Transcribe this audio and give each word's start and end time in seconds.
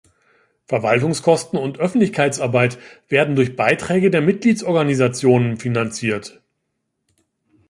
Verwaltungskosten 0.65 1.59
und 1.59 1.77
Öffentlichkeitsarbeit 1.77 2.79
werden 3.07 3.35
durch 3.35 3.55
Beiträge 3.55 4.09
der 4.09 4.21
Mitgliedsorganisationen 4.21 5.57
finanziert. 5.57 6.41